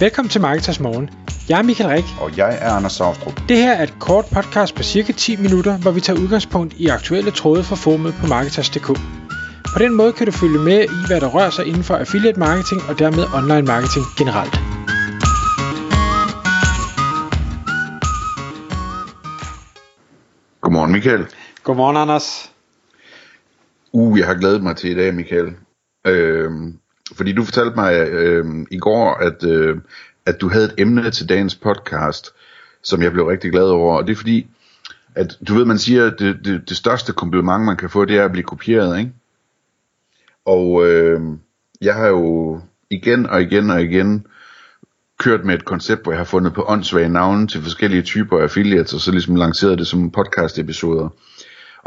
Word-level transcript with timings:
Velkommen 0.00 0.30
til 0.30 0.40
Marketers 0.40 0.80
Morgen. 0.80 1.10
Jeg 1.48 1.58
er 1.58 1.62
Michael 1.62 1.90
Rik. 1.90 2.04
Og 2.20 2.36
jeg 2.36 2.58
er 2.60 2.70
Anders 2.70 2.92
Saustrup. 2.92 3.40
Det 3.48 3.56
her 3.56 3.72
er 3.72 3.82
et 3.82 3.94
kort 4.00 4.24
podcast 4.34 4.74
på 4.74 4.82
cirka 4.82 5.12
10 5.12 5.36
minutter, 5.36 5.78
hvor 5.78 5.90
vi 5.90 6.00
tager 6.00 6.20
udgangspunkt 6.20 6.74
i 6.74 6.86
aktuelle 6.86 7.30
tråde 7.30 7.64
fra 7.64 7.76
formet 7.76 8.14
på 8.20 8.26
Marketers.dk. 8.26 8.86
På 9.74 9.78
den 9.78 9.94
måde 9.94 10.12
kan 10.12 10.26
du 10.26 10.32
følge 10.32 10.58
med 10.58 10.80
i, 10.84 11.06
hvad 11.06 11.20
der 11.20 11.28
rører 11.28 11.50
sig 11.50 11.66
inden 11.66 11.82
for 11.82 11.94
affiliate 11.96 12.38
marketing 12.38 12.80
og 12.88 12.98
dermed 12.98 13.24
online 13.38 13.66
marketing 13.72 14.04
generelt. 14.18 14.54
Godmorgen 20.60 20.92
Michael. 20.92 21.26
Godmorgen 21.62 21.96
Anders. 21.96 22.52
Uh, 23.92 24.18
jeg 24.18 24.26
har 24.26 24.34
glædet 24.34 24.62
mig 24.62 24.76
til 24.76 24.90
i 24.90 24.94
dag 24.94 25.14
Michael. 25.14 25.48
Øhm, 26.06 26.78
fordi 27.14 27.32
du 27.32 27.44
fortalte 27.44 27.76
mig 27.76 27.94
øh, 27.94 28.66
i 28.70 28.78
går, 28.78 29.14
at, 29.14 29.44
øh, 29.44 29.76
at 30.26 30.40
du 30.40 30.48
havde 30.48 30.64
et 30.64 30.74
emne 30.78 31.10
til 31.10 31.28
dagens 31.28 31.54
podcast, 31.54 32.30
som 32.82 33.02
jeg 33.02 33.12
blev 33.12 33.26
rigtig 33.26 33.50
glad 33.52 33.64
over. 33.64 33.96
Og 33.96 34.06
det 34.06 34.12
er 34.12 34.16
fordi, 34.16 34.46
at 35.14 35.38
du 35.48 35.54
ved, 35.54 35.64
man 35.64 35.78
siger, 35.78 36.06
at 36.06 36.14
det, 36.18 36.36
det, 36.44 36.68
det 36.68 36.76
største 36.76 37.12
kompliment, 37.12 37.64
man 37.64 37.76
kan 37.76 37.90
få, 37.90 38.04
det 38.04 38.16
er 38.16 38.24
at 38.24 38.32
blive 38.32 38.44
kopieret, 38.44 38.98
ikke? 38.98 39.12
Og 40.44 40.86
øh, 40.86 41.20
jeg 41.80 41.94
har 41.94 42.06
jo 42.06 42.60
igen 42.90 43.26
og 43.26 43.42
igen 43.42 43.70
og 43.70 43.82
igen 43.82 44.26
kørt 45.18 45.44
med 45.44 45.54
et 45.54 45.64
koncept, 45.64 46.02
hvor 46.02 46.12
jeg 46.12 46.18
har 46.18 46.24
fundet 46.24 46.54
på 46.54 46.64
åndssvage 46.68 47.08
navne 47.08 47.46
til 47.46 47.62
forskellige 47.62 48.02
typer 48.02 48.38
af 48.38 48.42
affiliates, 48.42 48.94
og 48.94 49.00
så 49.00 49.10
ligesom 49.10 49.36
lanceret 49.36 49.78
det 49.78 49.86
som 49.86 50.10
podcast 50.10 50.58
episoder. 50.58 51.08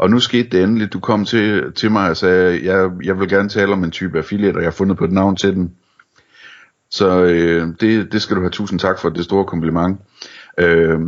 Og 0.00 0.10
nu 0.10 0.20
skete 0.20 0.48
det 0.48 0.62
endelig, 0.62 0.92
du 0.92 1.00
kom 1.00 1.24
til, 1.24 1.72
til 1.72 1.90
mig 1.90 2.10
og 2.10 2.16
sagde, 2.16 2.60
jeg, 2.64 2.90
jeg 3.04 3.20
vil 3.20 3.28
gerne 3.28 3.48
tale 3.48 3.72
om 3.72 3.84
en 3.84 3.90
type 3.90 4.18
affiliate, 4.18 4.56
og 4.56 4.62
jeg 4.62 4.66
har 4.66 4.72
fundet 4.72 4.96
på 4.96 5.04
et 5.04 5.12
navn 5.12 5.36
til 5.36 5.54
den. 5.54 5.72
Så 6.90 7.24
øh, 7.24 7.68
det, 7.80 8.12
det 8.12 8.22
skal 8.22 8.36
du 8.36 8.40
have 8.40 8.50
tusind 8.50 8.78
tak 8.78 8.98
for, 8.98 9.08
det 9.08 9.24
store 9.24 9.44
kompliment. 9.44 10.00
Øh, 10.58 10.98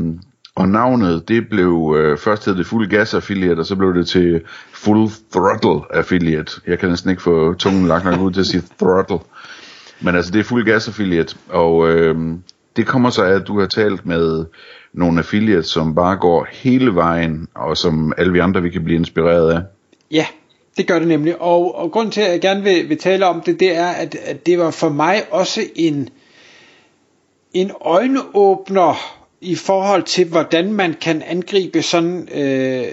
og 0.54 0.68
navnet, 0.68 1.28
det 1.28 1.48
blev, 1.48 1.96
øh, 1.98 2.18
først 2.18 2.46
hed 2.46 2.54
det 2.54 2.66
Full 2.66 2.88
Gas 2.88 3.14
Affiliate, 3.14 3.58
og 3.58 3.66
så 3.66 3.76
blev 3.76 3.94
det 3.94 4.06
til 4.06 4.40
Full 4.72 5.10
Throttle 5.32 5.96
Affiliate. 5.96 6.60
Jeg 6.66 6.78
kan 6.78 6.88
næsten 6.88 7.10
ikke 7.10 7.22
få 7.22 7.54
tungen 7.54 7.86
lagt 7.86 8.04
nok 8.04 8.20
ud 8.20 8.32
til 8.32 8.40
at 8.40 8.46
sige 8.46 8.62
throttle. 8.78 9.18
Men 10.00 10.14
altså, 10.14 10.32
det 10.32 10.40
er 10.40 10.44
Full 10.44 10.64
Gas 10.64 10.88
Affiliate, 10.88 11.36
og 11.48 11.88
øh, 11.88 12.16
det 12.76 12.86
kommer 12.86 13.10
så 13.10 13.22
af, 13.24 13.34
at 13.34 13.46
du 13.46 13.60
har 13.60 13.66
talt 13.66 14.06
med 14.06 14.44
nogle 14.92 15.18
affiliates, 15.18 15.66
som 15.66 15.94
bare 15.94 16.16
går 16.16 16.46
hele 16.50 16.94
vejen, 16.94 17.48
og 17.54 17.76
som 17.76 18.12
alle 18.18 18.32
vi 18.32 18.38
andre 18.38 18.62
vi 18.62 18.70
kan 18.70 18.84
blive 18.84 18.98
inspireret 18.98 19.52
af. 19.52 19.60
Ja, 20.10 20.26
det 20.76 20.86
gør 20.86 20.98
det 20.98 21.08
nemlig. 21.08 21.42
Og, 21.42 21.74
og 21.74 21.92
grunden 21.92 22.12
til, 22.12 22.20
at 22.20 22.32
jeg 22.32 22.40
gerne 22.40 22.62
vil, 22.62 22.88
vil 22.88 22.98
tale 22.98 23.26
om 23.26 23.40
det, 23.40 23.60
det 23.60 23.76
er, 23.76 23.86
at, 23.86 24.14
at 24.14 24.46
det 24.46 24.58
var 24.58 24.70
for 24.70 24.88
mig 24.88 25.22
også 25.30 25.60
en, 25.74 26.08
en 27.54 27.70
øjenåbner 27.80 29.22
i 29.40 29.54
forhold 29.54 30.02
til, 30.02 30.28
hvordan 30.28 30.72
man 30.72 30.94
kan 30.94 31.22
angribe 31.22 31.82
sådan 31.82 32.28
øh, 32.34 32.84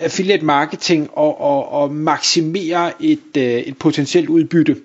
affiliate 0.00 0.44
marketing 0.44 1.10
og, 1.12 1.40
og, 1.40 1.72
og 1.72 1.92
maksimere 1.92 3.02
et, 3.02 3.36
øh, 3.36 3.42
et 3.42 3.78
potentielt 3.78 4.28
udbytte. 4.28 4.76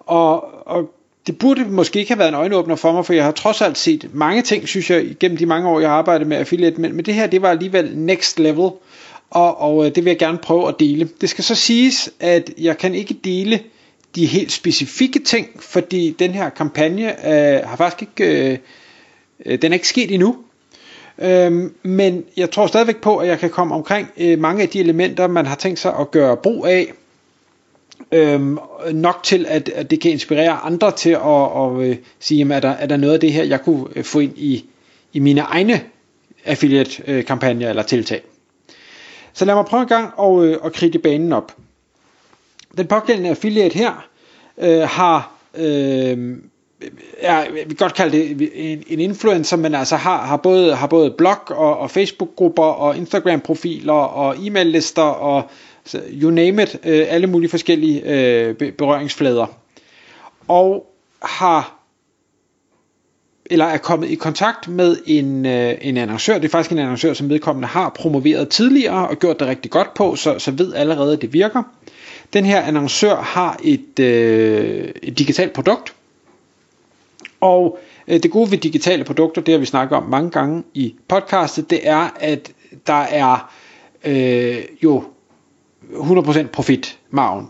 Og, 0.00 0.66
og 0.68 0.94
det 1.26 1.38
burde 1.38 1.64
måske 1.64 1.98
ikke 1.98 2.10
have 2.10 2.18
været 2.18 2.28
en 2.28 2.34
øjenåbner 2.34 2.76
for 2.76 2.92
mig, 2.92 3.06
for 3.06 3.12
jeg 3.12 3.24
har 3.24 3.32
trods 3.32 3.60
alt 3.60 3.78
set 3.78 4.10
mange 4.12 4.42
ting, 4.42 4.68
synes 4.68 4.90
jeg, 4.90 5.06
gennem 5.20 5.38
de 5.38 5.46
mange 5.46 5.68
år, 5.68 5.80
jeg 5.80 5.88
har 5.88 5.96
arbejdet 5.96 6.26
med 6.26 6.36
affiliate, 6.36 6.80
men, 6.80 6.96
men 6.96 7.04
det 7.04 7.14
her, 7.14 7.26
det 7.26 7.42
var 7.42 7.50
alligevel 7.50 7.98
next 7.98 8.38
level, 8.38 8.70
og, 9.30 9.60
og 9.60 9.86
øh, 9.86 9.94
det 9.94 10.04
vil 10.04 10.10
jeg 10.10 10.18
gerne 10.18 10.38
prøve 10.38 10.68
at 10.68 10.74
dele. 10.80 11.08
Det 11.20 11.30
skal 11.30 11.44
så 11.44 11.54
siges, 11.54 12.10
at 12.20 12.50
jeg 12.58 12.78
kan 12.78 12.94
ikke 12.94 13.14
dele 13.14 13.60
de 14.14 14.26
helt 14.26 14.52
specifikke 14.52 15.18
ting, 15.18 15.48
fordi 15.60 16.16
den 16.18 16.30
her 16.30 16.48
kampagne 16.48 17.28
øh, 17.28 17.68
har 17.68 17.76
faktisk 17.76 18.02
ikke, 18.02 18.50
øh, 18.50 18.58
øh 19.46 19.62
den 19.62 19.72
er 19.72 19.74
ikke 19.74 19.88
sket 19.88 20.14
endnu. 20.14 20.36
Øhm, 21.18 21.74
men 21.82 22.24
jeg 22.36 22.50
tror 22.50 22.66
stadigvæk 22.66 22.96
på, 22.96 23.16
at 23.16 23.28
jeg 23.28 23.38
kan 23.38 23.50
komme 23.50 23.74
omkring 23.74 24.08
øh, 24.16 24.38
mange 24.38 24.62
af 24.62 24.68
de 24.68 24.80
elementer, 24.80 25.26
man 25.26 25.46
har 25.46 25.56
tænkt 25.56 25.78
sig 25.78 25.94
at 26.00 26.10
gøre 26.10 26.36
brug 26.36 26.66
af, 26.66 26.92
øhm, 28.12 28.58
nok 28.92 29.22
til, 29.22 29.46
at, 29.48 29.68
at 29.68 29.90
det 29.90 30.00
kan 30.00 30.10
inspirere 30.10 30.52
andre 30.52 30.90
til 30.90 31.10
at, 31.10 31.20
at, 31.56 31.90
at 31.90 31.98
sige, 32.20 32.38
jamen, 32.38 32.52
er, 32.52 32.60
der, 32.60 32.68
er 32.68 32.86
der 32.86 32.96
noget 32.96 33.14
af 33.14 33.20
det 33.20 33.32
her, 33.32 33.44
jeg 33.44 33.60
kunne 33.60 33.86
øh, 33.96 34.04
få 34.04 34.18
ind 34.18 34.38
i, 34.38 34.64
i 35.12 35.18
mine 35.18 35.40
egne 35.40 35.80
affiliate-kampagner 36.44 37.66
øh, 37.66 37.70
eller 37.70 37.82
tiltag. 37.82 38.22
Så 39.32 39.44
lad 39.44 39.54
mig 39.54 39.64
prøve 39.64 39.82
en 39.82 39.88
gang 39.88 40.12
at, 40.20 40.58
at 40.64 40.72
kridte 40.72 40.98
banen 40.98 41.32
op. 41.32 41.56
Den 42.76 42.86
pågældende 42.86 43.30
affiliate 43.30 43.78
her 43.78 44.08
øh, 44.58 44.82
har 44.82 45.32
øh, 45.54 46.36
er, 47.18 47.52
vi 47.52 47.74
kan 47.74 47.76
godt 47.76 47.94
kalde 47.94 48.18
det 48.18 48.50
en, 48.54 48.84
en 48.86 49.00
influencer, 49.00 49.56
men 49.56 49.74
altså 49.74 49.96
har, 49.96 50.26
har, 50.26 50.36
både, 50.36 50.74
har 50.74 50.86
både 50.86 51.10
blog 51.10 51.50
og, 51.50 51.78
og 51.78 51.90
Facebook-grupper 51.90 52.62
og 52.62 52.96
Instagram-profiler 52.96 53.92
og 53.92 54.36
e-mail-lister 54.46 55.02
og 55.02 55.42
så 55.84 56.02
you 56.12 56.30
name 56.30 56.62
it, 56.62 56.76
øh, 56.84 57.06
alle 57.08 57.26
mulige 57.26 57.50
forskellige 57.50 58.02
øh, 58.04 58.72
berøringsflader. 58.72 59.46
Og 60.48 60.86
har 61.22 61.84
eller 63.50 63.64
er 63.64 63.78
kommet 63.78 64.10
i 64.10 64.14
kontakt 64.14 64.68
med 64.68 64.96
en, 65.06 65.46
øh, 65.46 65.74
en 65.80 65.96
annoncør. 65.96 66.34
Det 66.34 66.44
er 66.44 66.48
faktisk 66.48 66.72
en 66.72 66.78
annoncør, 66.78 67.12
som 67.12 67.30
vedkommende 67.30 67.68
har 67.68 67.88
promoveret 67.88 68.48
tidligere 68.48 69.08
og 69.08 69.18
gjort 69.18 69.40
det 69.40 69.48
rigtig 69.48 69.70
godt 69.70 69.94
på, 69.94 70.16
så, 70.16 70.38
så 70.38 70.50
ved 70.50 70.74
allerede, 70.74 71.12
at 71.12 71.22
det 71.22 71.32
virker. 71.32 71.62
Den 72.32 72.44
her 72.44 72.60
annoncør 72.60 73.16
har 73.16 73.60
et, 73.64 74.00
øh, 74.00 74.88
et 75.02 75.18
digitalt 75.18 75.52
produkt, 75.52 75.94
og 77.40 77.78
øh, 78.08 78.22
det 78.22 78.30
gode 78.30 78.50
ved 78.50 78.58
digitale 78.58 79.04
produkter, 79.04 79.42
det 79.42 79.52
har 79.52 79.58
vi 79.58 79.66
snakket 79.66 79.96
om 79.96 80.02
mange 80.02 80.30
gange 80.30 80.62
i 80.74 80.94
podcastet, 81.08 81.70
det 81.70 81.88
er, 81.88 82.16
at 82.20 82.52
der 82.86 83.02
er 83.02 83.52
øh, 84.04 84.64
jo 84.82 85.04
100% 85.92 86.46
profitmargen 86.46 87.46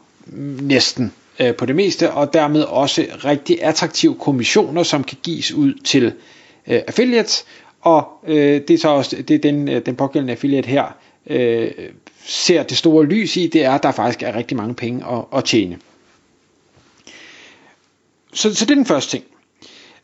næsten 0.62 1.12
øh, 1.40 1.54
på 1.56 1.66
det 1.66 1.76
meste, 1.76 2.10
og 2.10 2.32
dermed 2.32 2.62
også 2.62 3.06
rigtig 3.24 3.62
attraktive 3.62 4.14
kommissioner, 4.14 4.82
som 4.82 5.04
kan 5.04 5.18
gives 5.22 5.52
ud 5.52 5.74
til 5.84 6.04
øh, 6.66 6.80
affiliates, 6.86 7.44
og 7.80 8.08
øh, 8.26 8.60
det 8.68 8.70
er 8.70 8.78
så 8.78 8.88
også 8.88 9.22
det 9.22 9.34
er 9.34 9.38
den, 9.38 9.68
øh, 9.68 9.86
den 9.86 9.96
pågældende 9.96 10.32
affiliate 10.32 10.68
her 10.68 10.84
øh, 11.26 11.70
ser 12.26 12.62
det 12.62 12.76
store 12.76 13.04
lys 13.04 13.36
i, 13.36 13.46
det 13.46 13.64
er, 13.64 13.72
at 13.72 13.82
der 13.82 13.92
faktisk 13.92 14.22
er 14.22 14.36
rigtig 14.36 14.56
mange 14.56 14.74
penge 14.74 15.04
at, 15.06 15.24
at 15.38 15.44
tjene. 15.44 15.78
Så, 18.32 18.54
så 18.54 18.64
det 18.64 18.70
er 18.70 18.74
den 18.74 18.86
første 18.86 19.10
ting 19.10 19.24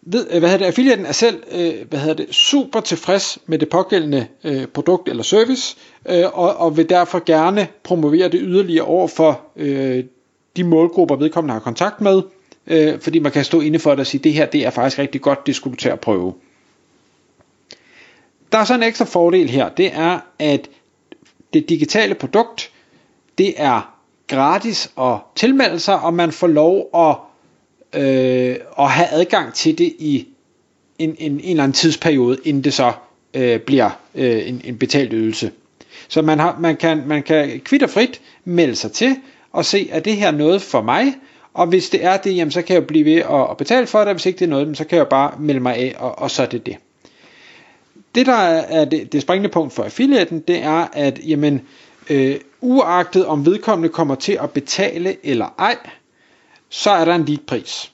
ved, 0.02 0.26
øh, 0.30 0.38
hvad 0.38 0.48
hedder 0.48 0.58
det, 0.58 0.64
affiliaten 0.64 1.06
er 1.06 1.12
selv 1.12 1.42
øh, 1.52 1.88
hvad 1.88 1.98
hedder 1.98 2.14
det, 2.14 2.34
super 2.34 2.80
tilfreds 2.80 3.38
med 3.46 3.58
det 3.58 3.68
pågældende 3.68 4.26
øh, 4.44 4.66
produkt 4.66 5.08
eller 5.08 5.22
service, 5.22 5.76
øh, 6.08 6.24
og, 6.32 6.56
og 6.56 6.76
vil 6.76 6.88
derfor 6.88 7.22
gerne 7.26 7.68
promovere 7.82 8.28
det 8.28 8.40
yderligere 8.42 8.84
over 8.84 9.08
for 9.08 9.40
øh, 9.56 10.04
de 10.56 10.64
målgrupper, 10.64 11.16
vedkommende 11.16 11.52
har 11.52 11.60
kontakt 11.60 12.00
med, 12.00 12.22
øh, 12.66 13.00
fordi 13.00 13.18
man 13.18 13.32
kan 13.32 13.44
stå 13.44 13.60
inde 13.60 13.78
for 13.78 13.90
det 13.90 14.00
og 14.00 14.06
sige, 14.06 14.24
det 14.24 14.32
her 14.32 14.46
det 14.46 14.66
er 14.66 14.70
faktisk 14.70 14.98
rigtig 14.98 15.20
godt, 15.20 15.46
det 15.46 15.56
skulle 15.56 15.76
du 15.76 15.80
tage 15.80 15.92
at 15.92 16.00
prøve. 16.00 16.34
Der 18.52 18.58
er 18.58 18.64
så 18.64 18.74
en 18.74 18.82
ekstra 18.82 19.04
fordel 19.04 19.50
her, 19.50 19.68
det 19.68 19.90
er, 19.94 20.18
at 20.38 20.68
det 21.54 21.68
digitale 21.68 22.14
produkt, 22.14 22.70
det 23.38 23.54
er 23.56 23.94
gratis 24.26 24.90
at 25.00 25.16
tilmelde 25.36 25.80
sig, 25.80 26.00
og 26.00 26.14
man 26.14 26.32
får 26.32 26.46
lov 26.46 26.90
at 26.94 27.16
øh, 27.92 28.56
og 28.70 28.90
have 28.90 29.08
adgang 29.10 29.54
til 29.54 29.78
det 29.78 29.94
i 29.98 30.26
en, 30.98 31.16
en, 31.18 31.32
en 31.32 31.50
eller 31.50 31.62
anden 31.62 31.74
tidsperiode, 31.74 32.38
inden 32.44 32.64
det 32.64 32.74
så 32.74 32.92
øh, 33.34 33.60
bliver 33.60 33.90
øh, 34.14 34.48
en, 34.48 34.60
en 34.64 34.78
betalt 34.78 35.12
ydelse. 35.12 35.50
Så 36.08 36.22
man, 36.22 36.38
har, 36.38 36.56
man, 36.60 36.76
kan, 36.76 37.02
man 37.06 37.22
kan 37.22 37.60
kvitterfrit 37.64 38.20
melde 38.44 38.76
sig 38.76 38.92
til 38.92 39.16
og 39.52 39.64
se, 39.64 39.90
er 39.90 40.00
det 40.00 40.16
her 40.16 40.30
noget 40.30 40.62
for 40.62 40.82
mig? 40.82 41.14
Og 41.54 41.66
hvis 41.66 41.90
det 41.90 42.04
er 42.04 42.16
det, 42.16 42.36
jamen, 42.36 42.52
så 42.52 42.62
kan 42.62 42.74
jeg 42.74 42.86
blive 42.86 43.04
ved 43.04 43.22
at, 43.22 43.50
at 43.50 43.56
betale 43.56 43.86
for 43.86 43.98
det, 43.98 44.08
og 44.08 44.14
hvis 44.14 44.26
ikke 44.26 44.38
det 44.38 44.44
er 44.44 44.50
noget, 44.50 44.76
så 44.76 44.84
kan 44.84 44.98
jeg 44.98 45.08
bare 45.08 45.32
melde 45.38 45.60
mig 45.60 45.76
af, 45.76 45.94
og, 45.98 46.18
og 46.18 46.30
så 46.30 46.42
er 46.42 46.46
det 46.46 46.66
det. 46.66 46.76
Det 48.14 48.26
der 48.26 48.32
er 48.32 48.84
det, 48.84 49.12
det 49.12 49.22
springende 49.22 49.48
punkt 49.48 49.72
for 49.72 49.82
affiliaten, 49.82 50.40
det 50.40 50.62
er, 50.62 50.88
at 50.92 51.20
jamen, 51.26 51.60
øh, 52.10 52.36
uagtet 52.60 53.26
om 53.26 53.46
vedkommende 53.46 53.88
kommer 53.88 54.14
til 54.14 54.38
at 54.42 54.50
betale 54.50 55.16
eller 55.26 55.54
ej, 55.58 55.76
så 56.70 56.90
er 56.90 57.04
der 57.04 57.14
en 57.14 57.24
lead 57.24 57.38
pris. 57.46 57.92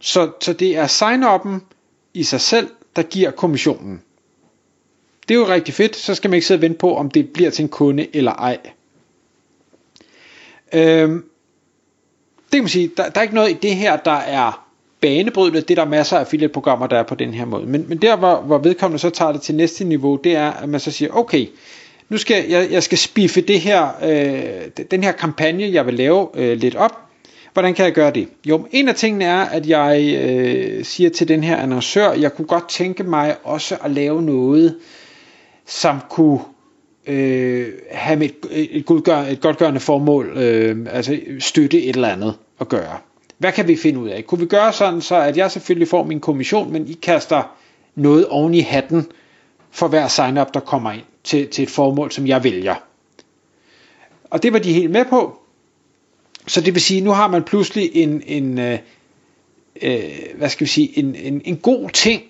Så, 0.00 0.30
så 0.40 0.52
det 0.52 0.76
er 0.76 0.86
sign-up'en 0.86 1.74
i 2.14 2.22
sig 2.22 2.40
selv, 2.40 2.70
der 2.96 3.02
giver 3.02 3.30
kommissionen. 3.30 4.02
Det 5.28 5.34
er 5.34 5.38
jo 5.38 5.46
rigtig 5.46 5.74
fedt, 5.74 5.96
så 5.96 6.14
skal 6.14 6.30
man 6.30 6.34
ikke 6.34 6.46
sidde 6.46 6.58
og 6.58 6.62
vente 6.62 6.78
på, 6.78 6.96
om 6.96 7.10
det 7.10 7.32
bliver 7.32 7.50
til 7.50 7.62
en 7.62 7.68
kunde 7.68 8.16
eller 8.16 8.32
ej. 8.32 8.58
Øhm, 10.72 11.24
det 12.44 12.52
kan 12.52 12.62
man 12.62 12.68
sige, 12.68 12.90
der, 12.96 13.08
der 13.08 13.18
er 13.20 13.22
ikke 13.22 13.34
noget 13.34 13.50
i 13.50 13.56
det 13.62 13.76
her, 13.76 13.96
der 13.96 14.12
er 14.12 14.66
banebrydende. 15.00 15.60
Det 15.60 15.70
er 15.78 15.84
der 15.84 15.90
masser 15.90 16.16
af 16.16 16.20
affiliate-programmer, 16.20 16.86
der 16.86 16.98
er 16.98 17.02
på 17.02 17.14
den 17.14 17.34
her 17.34 17.44
måde. 17.44 17.66
Men, 17.66 17.88
men 17.88 17.98
der, 18.02 18.16
hvor, 18.16 18.36
hvor 18.40 18.58
vedkommende 18.58 18.98
så 18.98 19.10
tager 19.10 19.32
det 19.32 19.42
til 19.42 19.54
næste 19.54 19.84
niveau, 19.84 20.16
det 20.16 20.36
er, 20.36 20.50
at 20.50 20.68
man 20.68 20.80
så 20.80 20.90
siger, 20.90 21.10
okay, 21.12 21.46
nu 22.08 22.18
skal 22.18 22.48
jeg, 22.48 22.70
jeg 22.70 22.82
skal 22.82 22.98
spiffe 22.98 23.40
det 23.40 23.60
her, 23.60 23.88
øh, 24.02 24.84
den 24.90 25.04
her 25.04 25.12
kampagne, 25.12 25.72
jeg 25.72 25.86
vil 25.86 25.94
lave 25.94 26.28
øh, 26.34 26.58
lidt 26.58 26.74
op, 26.74 27.05
Hvordan 27.56 27.74
kan 27.74 27.84
jeg 27.84 27.92
gøre 27.92 28.10
det? 28.10 28.28
Jo, 28.44 28.66
en 28.72 28.88
af 28.88 28.94
tingene 28.94 29.24
er, 29.24 29.40
at 29.40 29.66
jeg 29.66 30.18
øh, 30.22 30.84
siger 30.84 31.10
til 31.10 31.28
den 31.28 31.44
her 31.44 31.56
annoncør, 31.56 32.12
jeg 32.12 32.34
kunne 32.34 32.46
godt 32.46 32.68
tænke 32.68 33.02
mig 33.04 33.36
også 33.44 33.76
at 33.84 33.90
lave 33.90 34.22
noget, 34.22 34.76
som 35.66 36.00
kunne 36.10 36.40
øh, 37.06 37.68
have 37.90 38.24
et, 38.24 38.34
et, 38.50 38.86
godgør, 38.86 39.18
et 39.18 39.40
godtgørende 39.40 39.80
formål, 39.80 40.26
øh, 40.36 40.86
altså 40.90 41.18
støtte 41.38 41.82
et 41.82 41.94
eller 41.96 42.08
andet 42.08 42.34
at 42.60 42.68
gøre. 42.68 42.98
Hvad 43.38 43.52
kan 43.52 43.68
vi 43.68 43.76
finde 43.76 43.98
ud 43.98 44.08
af? 44.08 44.26
Kunne 44.26 44.40
vi 44.40 44.46
gøre 44.46 44.72
sådan, 44.72 45.00
så 45.00 45.16
at 45.16 45.36
jeg 45.36 45.50
selvfølgelig 45.50 45.88
får 45.88 46.04
min 46.04 46.20
kommission, 46.20 46.72
men 46.72 46.88
I 46.88 46.92
kaster 46.92 47.56
noget 47.94 48.26
oven 48.26 48.54
i 48.54 48.60
hatten 48.60 49.06
for 49.70 49.88
hver 49.88 50.08
sign-up, 50.08 50.54
der 50.54 50.60
kommer 50.60 50.92
ind 50.92 51.04
til, 51.24 51.48
til 51.48 51.62
et 51.62 51.70
formål, 51.70 52.12
som 52.12 52.26
jeg 52.26 52.44
vælger. 52.44 52.74
Og 54.30 54.42
det 54.42 54.52
var 54.52 54.58
de 54.58 54.72
helt 54.72 54.90
med 54.90 55.04
på. 55.04 55.45
Så 56.56 56.60
det 56.60 56.74
vil 56.74 56.82
sige, 56.82 57.00
nu 57.00 57.10
har 57.10 57.28
man 57.28 57.42
pludselig 57.42 57.90
en, 57.94 58.22
en 58.26 58.58
øh, 58.58 58.78
øh, 59.82 60.00
hvad 60.34 60.48
skal 60.48 60.64
vi 60.64 60.70
sige, 60.70 60.98
en, 60.98 61.14
en, 61.14 61.42
en 61.44 61.56
god 61.56 61.90
ting, 61.90 62.22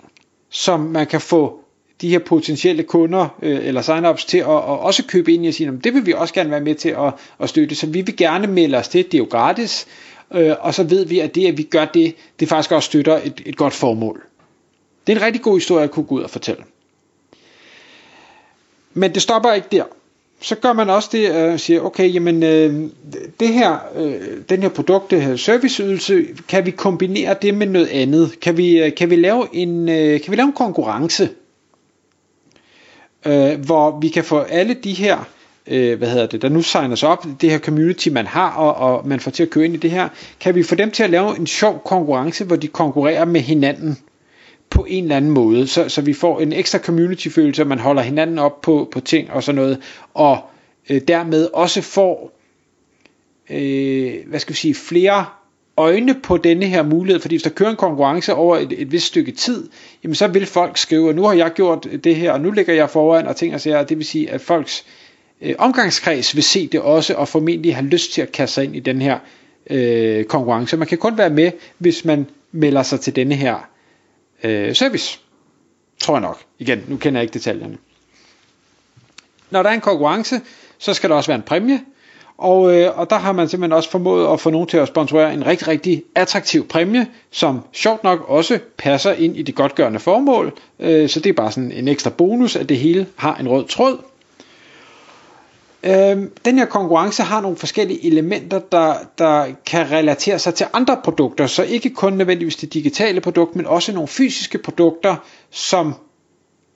som 0.50 0.80
man 0.80 1.06
kan 1.06 1.20
få 1.20 1.60
de 2.00 2.08
her 2.08 2.18
potentielle 2.18 2.82
kunder 2.82 3.28
øh, 3.42 3.66
eller 3.66 3.82
sign-ups 3.82 4.26
til 4.26 4.38
at, 4.38 4.44
at 4.44 4.78
også 4.80 5.02
købe 5.08 5.32
ind 5.32 5.44
i 5.44 5.48
og 5.48 5.54
sige, 5.54 5.80
det 5.84 5.94
vil 5.94 6.06
vi 6.06 6.12
også 6.12 6.34
gerne 6.34 6.50
være 6.50 6.60
med 6.60 6.74
til 6.74 6.88
at, 6.88 7.14
at 7.40 7.48
støtte, 7.48 7.74
så 7.74 7.86
vi 7.86 8.00
vil 8.00 8.16
gerne 8.16 8.46
melde 8.46 8.78
os 8.78 8.88
til, 8.88 9.04
det 9.04 9.14
er 9.14 9.18
jo 9.18 9.28
gratis, 9.30 9.86
øh, 10.34 10.54
og 10.60 10.74
så 10.74 10.82
ved 10.82 11.04
vi, 11.06 11.20
at 11.20 11.34
det, 11.34 11.46
at 11.46 11.58
vi 11.58 11.62
gør 11.62 11.84
det, 11.84 12.14
det 12.40 12.48
faktisk 12.48 12.72
også 12.72 12.86
støtter 12.86 13.20
et, 13.24 13.42
et 13.46 13.56
godt 13.56 13.74
formål. 13.74 14.22
Det 15.06 15.12
er 15.12 15.16
en 15.16 15.24
rigtig 15.24 15.42
god 15.42 15.56
historie 15.56 15.84
at 15.84 15.90
kunne 15.90 16.06
gå 16.06 16.14
ud 16.14 16.22
og 16.22 16.30
fortælle. 16.30 16.64
Men 18.94 19.14
det 19.14 19.22
stopper 19.22 19.52
ikke 19.52 19.68
der. 19.72 19.84
Så 20.40 20.54
gør 20.54 20.72
man 20.72 20.90
også 20.90 21.08
det 21.12 21.30
og 21.30 21.52
øh, 21.52 21.58
siger, 21.58 21.80
okay, 21.80 22.14
jamen 22.14 22.42
øh, 22.42 22.90
det 23.40 23.48
her, 23.48 23.78
øh, 23.96 24.20
den 24.48 24.62
her 24.62 24.68
produkt, 24.68 25.10
det 25.10 25.22
her 25.22 25.36
serviceydelse, 25.36 26.24
kan 26.48 26.66
vi 26.66 26.70
kombinere 26.70 27.36
det 27.42 27.54
med 27.54 27.66
noget 27.66 27.88
andet? 27.88 28.40
Kan 28.40 28.56
vi, 28.56 28.82
øh, 28.82 28.94
kan 28.94 29.10
vi, 29.10 29.16
lave, 29.16 29.46
en, 29.52 29.88
øh, 29.88 30.20
kan 30.20 30.30
vi 30.30 30.36
lave 30.36 30.46
en 30.46 30.52
konkurrence? 30.52 31.28
øh, 33.26 33.60
hvor 33.60 33.98
vi 34.00 34.08
kan 34.08 34.24
få 34.24 34.38
alle 34.38 34.74
de 34.74 34.92
her, 34.92 35.28
øh, 35.66 35.98
hvad 35.98 36.08
hedder 36.08 36.26
det, 36.26 36.42
der 36.42 36.48
nu 36.48 36.62
signer 36.62 36.96
sig 36.96 37.08
op, 37.08 37.26
det 37.40 37.50
her 37.50 37.58
community 37.58 38.08
man 38.08 38.26
har, 38.26 38.50
og, 38.50 38.74
og 38.74 39.08
man 39.08 39.20
får 39.20 39.30
til 39.30 39.42
at 39.42 39.50
køre 39.50 39.64
ind 39.64 39.74
i 39.74 39.76
det 39.76 39.90
her, 39.90 40.08
kan 40.40 40.54
vi 40.54 40.62
få 40.62 40.74
dem 40.74 40.90
til 40.90 41.02
at 41.02 41.10
lave 41.10 41.38
en 41.38 41.46
sjov 41.46 41.82
konkurrence, 41.84 42.44
hvor 42.44 42.56
de 42.56 42.68
konkurrerer 42.68 43.24
med 43.24 43.40
hinanden 43.40 43.98
på 44.76 44.84
en 44.88 45.04
eller 45.04 45.16
anden 45.16 45.30
måde, 45.30 45.66
så, 45.66 45.88
så 45.88 46.00
vi 46.00 46.12
får 46.12 46.40
en 46.40 46.52
ekstra 46.52 46.78
community 46.78 47.28
følelse, 47.28 47.64
man 47.64 47.78
holder 47.78 48.02
hinanden 48.02 48.38
op 48.38 48.60
på, 48.60 48.88
på 48.92 49.00
ting 49.00 49.30
og 49.30 49.42
sådan 49.42 49.56
noget, 49.56 49.78
og 50.14 50.38
øh, 50.90 51.00
dermed 51.08 51.48
også 51.54 51.82
får, 51.82 52.38
øh, 53.50 54.14
hvad 54.26 54.40
skal 54.40 54.52
vi 54.52 54.58
sige, 54.58 54.74
flere 54.74 55.24
øjne 55.76 56.14
på 56.22 56.36
denne 56.36 56.66
her 56.66 56.82
mulighed, 56.82 57.20
fordi 57.20 57.34
hvis 57.34 57.42
der 57.42 57.50
kører 57.50 57.70
en 57.70 57.76
konkurrence 57.76 58.34
over 58.34 58.56
et, 58.56 58.72
et 58.78 58.92
vist 58.92 59.06
stykke 59.06 59.32
tid, 59.32 59.68
jamen 60.04 60.14
så 60.14 60.26
vil 60.26 60.46
folk 60.46 60.78
skrive, 60.78 61.12
nu 61.12 61.22
har 61.22 61.32
jeg 61.32 61.52
gjort 61.52 61.88
det 62.04 62.16
her, 62.16 62.32
og 62.32 62.40
nu 62.40 62.50
ligger 62.50 62.74
jeg 62.74 62.90
foran, 62.90 63.26
og 63.26 63.36
ting 63.36 63.54
og 63.54 63.60
sager, 63.60 63.84
det 63.84 63.96
vil 63.96 64.06
sige, 64.06 64.30
at 64.30 64.40
folks 64.40 64.84
øh, 65.42 65.54
omgangskreds 65.58 66.34
vil 66.34 66.42
se 66.42 66.66
det 66.66 66.80
også, 66.80 67.14
og 67.14 67.28
formentlig 67.28 67.76
have 67.76 67.86
lyst 67.86 68.12
til 68.12 68.22
at 68.22 68.32
kaste 68.32 68.54
sig 68.54 68.64
ind 68.64 68.76
i 68.76 68.80
den 68.80 69.02
her 69.02 69.18
øh, 69.70 70.24
konkurrence. 70.24 70.76
Man 70.76 70.88
kan 70.88 70.98
kun 70.98 71.18
være 71.18 71.30
med, 71.30 71.50
hvis 71.78 72.04
man 72.04 72.26
melder 72.52 72.82
sig 72.82 73.00
til 73.00 73.16
denne 73.16 73.34
her 73.34 73.75
øh, 74.46 74.74
service. 74.74 75.18
Tror 76.00 76.14
jeg 76.14 76.20
nok. 76.20 76.38
Igen, 76.58 76.84
nu 76.88 76.96
kender 76.96 77.20
jeg 77.20 77.22
ikke 77.24 77.34
detaljerne. 77.34 77.78
Når 79.50 79.62
der 79.62 79.70
er 79.70 79.74
en 79.74 79.80
konkurrence, 79.80 80.40
så 80.78 80.94
skal 80.94 81.10
der 81.10 81.16
også 81.16 81.28
være 81.28 81.36
en 81.36 81.42
præmie, 81.42 81.80
og, 82.38 82.76
øh, 82.76 82.98
og 82.98 83.10
der 83.10 83.16
har 83.16 83.32
man 83.32 83.48
simpelthen 83.48 83.72
også 83.72 83.90
formået 83.90 84.32
at 84.32 84.40
få 84.40 84.50
nogen 84.50 84.66
til 84.68 84.76
at 84.76 84.88
sponsorere 84.88 85.34
en 85.34 85.46
rigtig, 85.46 85.68
rigtig 85.68 86.02
attraktiv 86.14 86.68
præmie, 86.68 87.06
som 87.30 87.60
sjovt 87.72 88.04
nok 88.04 88.28
også 88.28 88.58
passer 88.76 89.12
ind 89.12 89.36
i 89.36 89.42
det 89.42 89.54
godtgørende 89.54 89.98
formål. 89.98 90.52
Øh, 90.80 91.08
så 91.08 91.20
det 91.20 91.30
er 91.30 91.34
bare 91.34 91.52
sådan 91.52 91.72
en 91.72 91.88
ekstra 91.88 92.10
bonus, 92.10 92.56
at 92.56 92.68
det 92.68 92.76
hele 92.76 93.06
har 93.16 93.36
en 93.36 93.48
rød 93.48 93.64
tråd. 93.64 93.98
Øh, 95.86 96.22
den 96.44 96.58
her 96.58 96.64
konkurrence 96.64 97.22
har 97.22 97.40
nogle 97.40 97.56
forskellige 97.56 98.06
elementer, 98.06 98.58
der, 98.58 98.94
der 99.18 99.46
kan 99.66 99.90
relatere 99.90 100.38
sig 100.38 100.54
til 100.54 100.66
andre 100.72 100.96
produkter, 101.04 101.46
så 101.46 101.62
ikke 101.64 101.90
kun 101.90 102.12
nødvendigvis 102.12 102.56
det 102.56 102.74
digitale 102.74 103.20
produkt, 103.20 103.56
men 103.56 103.66
også 103.66 103.92
nogle 103.92 104.08
fysiske 104.08 104.58
produkter, 104.58 105.16
som 105.50 105.94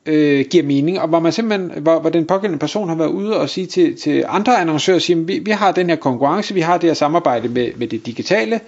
øh, 0.07 0.45
giver 0.51 0.65
mening, 0.65 1.01
og 1.01 1.09
hvor 1.09 1.21
man 1.21 1.33
simpelthen, 1.33 1.83
hvor, 1.83 2.01
hvor 2.01 2.11
den 2.11 2.27
pågældende 2.27 2.59
person 2.59 2.89
har 2.89 2.97
været 2.97 3.09
ude 3.09 3.41
og 3.41 3.49
sige 3.49 3.67
til, 3.67 3.97
til 3.97 4.25
andre 4.29 4.61
annoncører, 4.61 4.99
sige, 4.99 5.27
vi, 5.27 5.39
vi 5.39 5.51
har 5.51 5.73
den 5.73 5.89
her 5.89 5.97
konkurrence, 5.97 6.55
vi 6.55 6.61
har 6.61 6.79
det 6.79 6.91
her 6.91 6.95
samarbejde 6.95 7.49
med, 7.49 7.71
med 7.77 7.87
det 7.87 8.07
digitale 8.07 8.61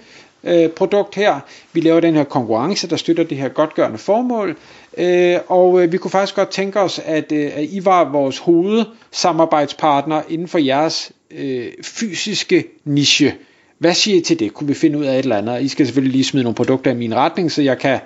øh, 0.43 0.69
produkt 0.69 1.15
her, 1.15 1.39
vi 1.73 1.81
laver 1.81 1.99
den 1.99 2.15
her 2.15 2.23
konkurrence, 2.23 2.89
der 2.89 2.95
støtter 2.95 3.23
det 3.23 3.37
her 3.37 3.49
godtgørende 3.49 3.97
formål, 3.97 4.57
øh, 4.97 5.37
og 5.47 5.83
øh, 5.83 5.91
vi 5.91 5.97
kunne 5.97 6.11
faktisk 6.11 6.35
godt 6.35 6.49
tænke 6.49 6.79
os, 6.79 7.01
at, 7.05 7.31
øh, 7.31 7.51
at 7.55 7.63
I 7.63 7.85
var 7.85 8.11
vores 8.11 8.37
hovedsamarbejdspartner 8.37 10.21
inden 10.29 10.47
for 10.47 10.57
jeres 10.57 11.11
øh, 11.31 11.67
fysiske 11.83 12.65
niche. 12.85 13.35
Hvad 13.77 13.93
siger 13.93 14.17
I 14.17 14.21
til 14.21 14.39
det? 14.39 14.53
Kunne 14.53 14.67
vi 14.67 14.73
finde 14.73 14.99
ud 14.99 15.05
af 15.05 15.13
et 15.13 15.23
eller 15.23 15.37
andet? 15.37 15.61
I 15.61 15.67
skal 15.67 15.85
selvfølgelig 15.85 16.11
lige 16.11 16.23
smide 16.23 16.43
nogle 16.43 16.55
produkter 16.55 16.91
i 16.91 16.95
min 16.95 17.15
retning, 17.15 17.51
så 17.51 17.61
jeg 17.61 17.77
kan 17.77 17.99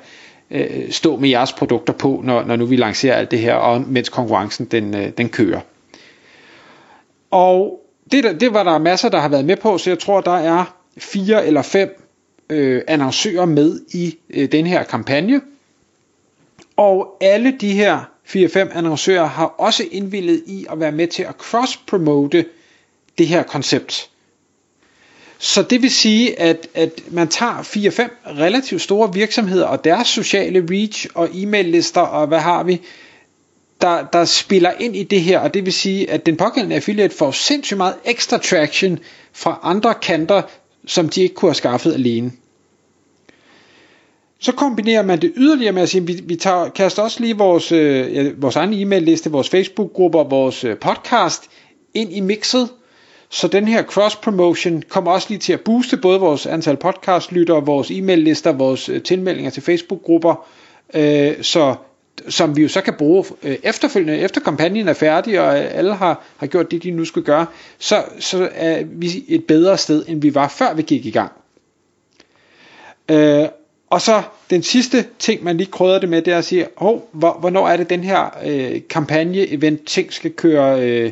øh, 0.51 0.91
stå 0.91 1.17
med 1.17 1.29
jeres 1.29 1.53
produkter 1.53 1.93
på, 1.93 2.21
når, 2.23 2.43
når 2.43 2.55
nu 2.55 2.65
vi 2.65 2.75
lancerer 2.75 3.15
alt 3.15 3.31
det 3.31 3.39
her, 3.39 3.53
og 3.53 3.81
mens 3.81 4.09
konkurrencen 4.09 4.65
den, 4.65 4.95
øh, 4.95 5.09
den 5.17 5.29
kører. 5.29 5.59
Og 7.31 7.79
det, 8.11 8.41
det 8.41 8.53
var 8.53 8.63
der 8.63 8.77
masser, 8.77 9.09
der 9.09 9.19
har 9.19 9.29
været 9.29 9.45
med 9.45 9.55
på, 9.55 9.77
så 9.77 9.89
jeg 9.89 9.99
tror, 9.99 10.21
der 10.21 10.37
er 10.37 10.75
fire 10.97 11.45
eller 11.45 11.61
fem 11.61 12.06
øh, 12.49 12.81
annoncører 12.87 13.45
med 13.45 13.81
i 13.93 14.17
øh, 14.29 14.51
den 14.51 14.67
her 14.67 14.83
kampagne. 14.83 15.41
Og 16.77 17.17
alle 17.21 17.57
de 17.61 17.73
her 17.73 18.09
4-5 18.27 18.77
annoncører 18.77 19.25
har 19.25 19.45
også 19.45 19.83
indvillet 19.91 20.43
i 20.45 20.65
at 20.71 20.79
være 20.79 20.91
med 20.91 21.07
til 21.07 21.23
at 21.23 21.35
cross-promote 21.35 22.45
det 23.17 23.27
her 23.27 23.43
koncept. 23.43 24.09
Så 25.39 25.63
det 25.63 25.81
vil 25.81 25.91
sige, 25.91 26.39
at, 26.39 26.67
at 26.73 26.91
man 27.11 27.27
tager 27.27 27.61
4-5 27.61 28.09
relativt 28.39 28.81
store 28.81 29.13
virksomheder 29.13 29.65
og 29.65 29.83
deres 29.83 30.07
sociale 30.07 30.67
reach 30.71 31.07
og 31.15 31.29
e-mail-lister 31.33 32.01
og 32.01 32.27
hvad 32.27 32.39
har 32.39 32.63
vi, 32.63 32.81
der, 33.81 34.05
der 34.13 34.25
spiller 34.25 34.71
ind 34.79 34.95
i 34.95 35.03
det 35.03 35.21
her, 35.21 35.39
og 35.39 35.53
det 35.53 35.65
vil 35.65 35.73
sige, 35.73 36.11
at 36.11 36.25
den 36.25 36.37
pågældende 36.37 36.75
affiliate 36.75 37.15
får 37.15 37.31
sindssygt 37.31 37.77
meget 37.77 37.95
ekstra 38.05 38.37
traction 38.37 38.99
fra 39.33 39.59
andre 39.63 39.93
kanter, 39.93 40.41
som 40.87 41.09
de 41.09 41.21
ikke 41.21 41.35
kunne 41.35 41.49
have 41.49 41.55
skaffet 41.55 41.93
alene. 41.93 42.31
Så 44.39 44.51
kombinerer 44.51 45.03
man 45.03 45.21
det 45.21 45.33
yderligere 45.35 45.71
med 45.71 45.81
at 45.81 45.89
sige, 45.89 46.01
at 46.01 46.07
vi, 46.07 46.21
vi 46.25 46.35
tager, 46.35 46.69
kaster 46.69 47.03
også 47.03 47.19
lige 47.19 47.37
vores, 47.37 47.71
øh, 47.71 48.15
ja, 48.15 48.31
vores 48.37 48.55
egen 48.55 48.73
e-mail-liste, 48.73 49.31
vores 49.31 49.49
Facebook-grupper, 49.49 50.23
vores 50.23 50.63
øh, 50.63 50.77
podcast 50.77 51.43
ind 51.93 52.13
i 52.13 52.19
mixet, 52.19 52.69
så 53.29 53.47
den 53.47 53.67
her 53.67 53.83
cross-promotion 53.83 54.81
kommer 54.89 55.11
også 55.11 55.27
lige 55.29 55.39
til 55.39 55.53
at 55.53 55.61
booste 55.61 55.97
både 55.97 56.19
vores 56.19 56.45
antal 56.45 56.77
podcast-lyttere, 56.77 57.65
vores 57.65 57.91
e-mail-lister, 57.91 58.51
vores 58.51 58.89
øh, 58.89 59.01
tilmeldinger 59.03 59.51
til 59.51 59.63
Facebook-grupper, 59.63 60.47
øh, 60.93 61.43
så, 61.43 61.75
som 62.29 62.55
vi 62.57 62.61
jo 62.61 62.67
så 62.67 62.81
kan 62.81 62.93
bruge 62.93 63.25
øh, 63.43 63.57
efterfølgende, 63.63 64.19
efter 64.19 64.41
kampagnen 64.41 64.87
er 64.87 64.93
færdig, 64.93 65.41
og 65.41 65.57
alle 65.57 65.93
har, 65.95 66.23
har 66.37 66.47
gjort 66.47 66.71
det, 66.71 66.83
de 66.83 66.91
nu 66.91 67.05
skal 67.05 67.21
gøre, 67.21 67.45
så, 67.77 68.03
så 68.19 68.49
er 68.55 68.83
vi 68.83 69.25
et 69.27 69.45
bedre 69.45 69.77
sted, 69.77 70.05
end 70.07 70.21
vi 70.21 70.35
var 70.35 70.47
før 70.47 70.73
vi 70.73 70.81
gik 70.81 71.05
i 71.05 71.11
gang. 71.11 71.31
Øh, 73.11 73.47
og 73.89 74.01
så 74.01 74.21
den 74.49 74.63
sidste 74.63 75.05
ting, 75.19 75.43
man 75.43 75.57
lige 75.57 75.71
krydder 75.71 75.99
det 75.99 76.09
med, 76.09 76.21
det 76.21 76.33
er 76.33 76.37
at 76.37 76.45
sige, 76.45 76.67
hov, 76.77 77.09
hvornår 77.13 77.67
er 77.67 77.77
det 77.77 77.89
den 77.89 78.03
her 78.03 78.37
øh, 78.45 78.81
kampagne-event-ting 78.89 80.13
skal 80.13 80.31
køre... 80.31 80.81
Øh, 80.81 81.11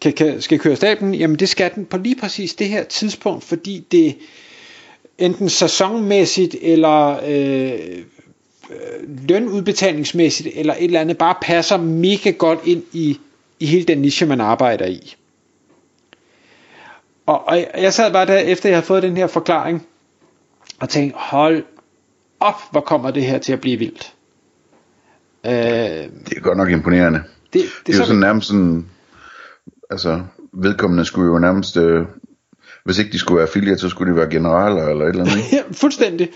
kan, 0.00 0.12
kan, 0.12 0.42
skal 0.42 0.58
køre 0.58 0.76
staben, 0.76 1.14
jamen 1.14 1.38
det 1.38 1.48
skal 1.48 1.70
den 1.74 1.84
på 1.84 1.96
lige 1.96 2.16
præcis 2.16 2.54
det 2.54 2.68
her 2.68 2.84
tidspunkt, 2.84 3.44
fordi 3.44 3.84
det 3.92 4.16
enten 5.18 5.48
sæsonmæssigt 5.48 6.56
eller 6.62 7.20
øh, 7.26 8.02
lønudbetalingsmæssigt 9.28 10.48
eller 10.54 10.74
et 10.74 10.84
eller 10.84 11.00
andet 11.00 11.18
bare 11.18 11.34
passer 11.42 11.76
mega 11.76 12.30
godt 12.30 12.58
ind 12.64 12.82
i, 12.92 13.20
i 13.60 13.66
hele 13.66 13.84
den 13.84 13.98
niche, 13.98 14.26
man 14.26 14.40
arbejder 14.40 14.86
i. 14.86 15.16
Og, 17.26 17.48
og 17.48 17.58
jeg 17.82 17.92
sad 17.92 18.12
bare 18.12 18.26
der, 18.26 18.38
efter 18.38 18.68
jeg 18.68 18.76
havde 18.76 18.86
fået 18.86 19.02
den 19.02 19.16
her 19.16 19.26
forklaring, 19.26 19.86
og 20.80 20.88
tænkte, 20.88 21.18
hold 21.18 21.64
op, 22.40 22.54
hvor 22.70 22.80
kommer 22.80 23.10
det 23.10 23.22
her 23.22 23.38
til 23.38 23.52
at 23.52 23.60
blive 23.60 23.78
vildt. 23.78 24.14
Øh, 25.46 25.52
det 25.52 26.36
er 26.36 26.40
godt 26.40 26.58
nok 26.58 26.70
imponerende. 26.70 27.22
Det, 27.52 27.52
det, 27.52 27.62
det 27.86 27.94
er 27.94 27.98
jo 27.98 28.04
sådan 28.04 28.20
nærmest 28.20 28.48
sådan 28.48 28.86
altså 29.90 30.22
vedkommende 30.52 31.04
skulle 31.04 31.32
jo 31.32 31.38
nærmest, 31.38 31.76
øh, 31.76 32.06
hvis 32.88 32.98
ikke 32.98 33.12
de 33.12 33.18
skulle 33.18 33.36
være 33.36 33.46
affiliate, 33.46 33.78
så 33.78 33.88
skulle 33.88 34.12
de 34.12 34.16
være 34.16 34.30
generaler 34.30 34.88
eller 34.88 35.04
et 35.04 35.08
eller 35.08 35.24
andet. 35.24 35.52
ja, 35.52 35.62
fuldstændig. 35.72 36.28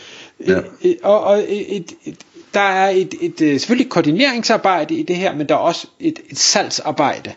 Ja. 0.47 0.59
Et, 0.83 0.97
og 1.03 1.25
og 1.25 1.39
et, 1.49 1.93
et, 2.05 2.15
der 2.55 2.61
er 2.61 2.89
et, 2.89 3.15
et, 3.21 3.41
et 3.41 3.61
selvfølgelig 3.61 3.91
koordineringsarbejde 3.91 4.95
i 4.95 5.03
det 5.03 5.17
her, 5.17 5.35
men 5.35 5.49
der 5.49 5.55
er 5.55 5.59
også 5.59 5.87
et, 6.01 6.19
et 6.31 6.39
salgsarbejde 6.39 7.33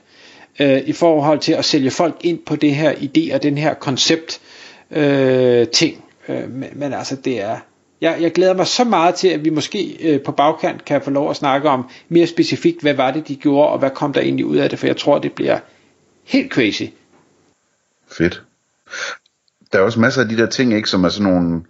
øh, 0.60 0.82
i 0.86 0.94
forhold 0.94 1.40
til 1.40 1.52
at 1.52 1.66
sælge 1.66 1.92
folk 1.92 2.16
ind 2.22 2.40
på 2.46 2.56
det 2.56 2.76
her 2.76 2.92
idé 2.92 3.36
og 3.36 3.44
den 3.44 3.58
her 3.58 3.74
koncept. 3.74 4.40
øh, 4.92 5.68
ting. 5.68 6.04
Øh, 6.30 6.50
men, 6.50 6.70
men 6.74 6.94
altså 6.94 7.16
det 7.16 7.42
er, 7.42 7.58
jeg, 8.02 8.18
jeg 8.22 8.32
glæder 8.32 8.54
mig 8.54 8.68
så 8.68 8.84
meget 8.84 9.16
til, 9.16 9.28
at 9.28 9.46
vi 9.46 9.50
måske 9.50 9.98
øh, 10.02 10.22
på 10.22 10.32
bagkant 10.32 10.86
kan 10.86 11.02
få 11.02 11.10
lov 11.10 11.30
at 11.30 11.36
snakke 11.36 11.70
om 11.70 11.90
mere 12.10 12.28
specifikt, 12.28 12.82
hvad 12.82 12.94
var 12.94 13.12
det, 13.12 13.28
de 13.28 13.36
gjorde, 13.36 13.70
og 13.70 13.80
hvad 13.80 13.90
kom 13.90 14.14
der 14.14 14.22
egentlig 14.22 14.46
ud 14.46 14.58
af 14.58 14.70
det, 14.70 14.80
for 14.80 14.88
jeg 14.88 14.98
tror, 14.98 15.20
det 15.20 15.34
bliver 15.34 15.60
helt 16.24 16.52
crazy. 16.52 16.84
Fedt. 18.12 18.44
Der 19.72 19.80
er 19.80 19.84
også 19.84 20.00
masser 20.00 20.22
af 20.22 20.28
de 20.28 20.38
der 20.38 20.46
ting, 20.46 20.74
ikke, 20.74 20.90
som 20.90 21.04
er 21.04 21.10
sådan 21.10 21.34
nogle, 21.34 21.64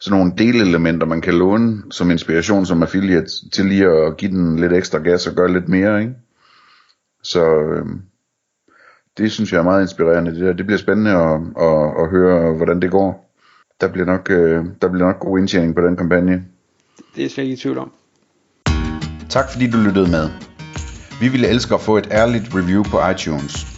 sådan 0.00 0.18
nogle 0.18 0.32
delelementer, 0.38 1.06
man 1.06 1.20
kan 1.20 1.34
låne 1.34 1.82
som 1.90 2.10
inspiration 2.10 2.66
som 2.66 2.82
affiliate 2.82 3.50
til 3.52 3.66
lige 3.66 3.86
at 3.86 4.16
give 4.16 4.30
den 4.30 4.58
lidt 4.58 4.72
ekstra 4.72 4.98
gas 4.98 5.26
og 5.26 5.34
gøre 5.34 5.52
lidt 5.52 5.68
mere, 5.68 6.00
ikke? 6.00 6.14
Så 7.22 7.44
øh, 7.44 7.86
det 9.18 9.32
synes 9.32 9.52
jeg 9.52 9.58
er 9.58 9.62
meget 9.62 9.82
inspirerende. 9.82 10.30
Det, 10.30 10.40
der. 10.40 10.52
det 10.52 10.66
bliver 10.66 10.78
spændende 10.78 11.10
at, 11.10 11.40
at, 11.60 12.02
at 12.02 12.10
høre, 12.10 12.54
hvordan 12.54 12.82
det 12.82 12.90
går. 12.90 13.34
Der 13.80 13.88
bliver 13.88 14.06
nok, 14.06 14.30
øh, 14.30 14.64
der 14.82 14.88
bliver 14.88 15.06
nok 15.06 15.20
god 15.20 15.38
indtjening 15.38 15.74
på 15.74 15.80
den 15.80 15.96
kampagne. 15.96 16.44
Det 17.16 17.24
er 17.24 17.28
slet 17.28 17.44
ikke 17.44 17.54
i 17.54 17.56
tvivl 17.56 17.78
om. 17.78 17.92
Tak 19.28 19.50
fordi 19.52 19.70
du 19.70 19.78
lyttede 19.78 20.10
med. 20.10 20.28
Vi 21.20 21.28
ville 21.28 21.48
elske 21.48 21.74
at 21.74 21.80
få 21.80 21.96
et 21.96 22.08
ærligt 22.10 22.54
review 22.54 22.82
på 22.82 23.08
iTunes. 23.10 23.77